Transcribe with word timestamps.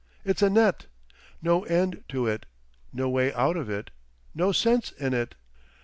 It's 0.25 0.41
a 0.41 0.49
net. 0.49 0.87
No 1.43 1.61
end 1.65 2.03
to 2.09 2.25
it, 2.25 2.47
no 2.91 3.07
way 3.07 3.31
out 3.35 3.55
of 3.55 3.69
it, 3.69 3.91
no 4.33 4.51
sense 4.51 4.89
in 4.93 5.13
it. 5.13 5.35